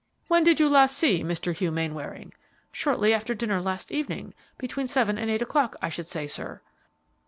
"When 0.29 0.43
did 0.43 0.59
you 0.59 0.67
last 0.67 0.97
see 0.97 1.23
Mr. 1.23 1.53
Hugh 1.53 1.69
Mainwaring?" 1.71 2.33
"Shortly 2.71 3.13
after 3.13 3.35
dinner 3.35 3.61
last 3.61 3.91
evening, 3.91 4.33
between 4.57 4.87
seven 4.87 5.19
and 5.19 5.29
eight 5.29 5.43
o'clock, 5.43 5.75
I 5.79 5.89
should 5.89 6.07
say, 6.07 6.25
sir." 6.25 6.63